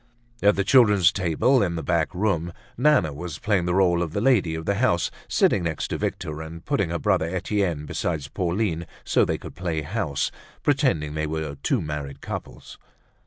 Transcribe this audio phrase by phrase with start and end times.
[0.41, 4.55] At the children's table in the back room, Nana was playing the role of lady
[4.55, 9.23] of the house, sitting next to Victor and putting her brother Etienne beside Pauline so
[9.25, 10.31] they could play house,
[10.63, 12.79] pretending they were two married couples.